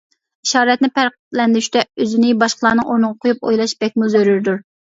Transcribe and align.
ئىشارەتنى 0.45 0.89
پەرقلەندۈرۈشتە 0.95 1.85
ئۆزىنى 1.99 2.33
باشقىلارنىڭ 2.41 2.89
ئورنىغا 2.89 3.21
قويۇپ 3.27 3.47
ئويلاش 3.49 3.79
بەكمۇ 3.87 4.13
زۆرۈردۇر. 4.19 4.63